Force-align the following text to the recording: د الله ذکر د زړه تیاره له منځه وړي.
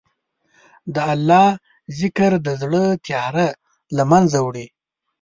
د 0.93 0.95
الله 1.13 1.47
ذکر 1.99 2.31
د 2.45 2.47
زړه 2.61 2.83
تیاره 3.07 3.47
له 3.95 4.03
منځه 4.11 4.37
وړي. 4.45 4.67